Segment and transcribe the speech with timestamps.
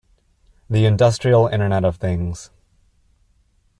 [0.67, 2.49] The industrial internet of things.